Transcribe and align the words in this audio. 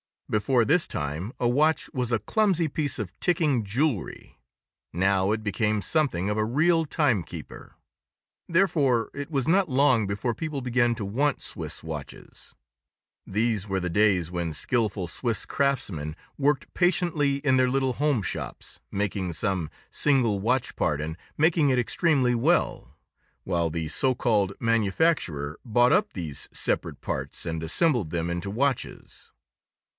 Before 0.27 0.63
this 0.63 0.87
time, 0.87 1.33
a 1.41 1.47
watch 1.47 1.89
was 1.93 2.11
a 2.11 2.17
clumsy 2.17 2.69
piece 2.69 2.97
of 2.99 3.13
ticking 3.19 3.65
jewelry; 3.65 4.39
now 4.93 5.31
it 5.31 5.43
became 5.43 5.81
something 5.81 6.29
of 6.29 6.37
a 6.37 6.45
real 6.45 6.85
time 6.85 7.21
keeper. 7.21 7.75
Therefore, 8.47 9.11
it 9.13 9.29
was 9.29 9.47
not 9.47 9.69
long 9.69 10.07
before 10.07 10.33
people 10.33 10.61
began 10.61 10.95
to 10.95 11.05
want 11.05 11.41
Swiss 11.41 11.83
watches. 11.83 12.55
These 13.27 13.67
were 13.67 13.81
the 13.81 13.89
days 13.89 14.31
when 14.31 14.53
skilful 14.53 15.05
Swiss 15.07 15.45
craftsmen 15.45 16.15
worked 16.37 16.73
patiently 16.73 17.35
in 17.35 17.57
their 17.57 17.69
little 17.69 17.93
home 17.93 18.21
shops, 18.21 18.79
making 18.89 19.33
some 19.33 19.69
single 19.91 20.39
watch 20.39 20.77
part 20.77 20.99
and 21.01 21.17
making 21.37 21.69
it 21.69 21.77
extremely 21.77 22.33
well, 22.33 22.95
while 23.43 23.69
the 23.69 23.87
so 23.89 24.15
called 24.15 24.53
"manufacturer" 24.61 25.59
bought 25.65 25.91
up 25.91 26.13
these 26.13 26.47
separate 26.53 27.01
parts, 27.01 27.45
and 27.45 27.61
assembled 27.61 28.09
them 28.11 28.29
into 28.31 28.49
watches. 28.49 29.29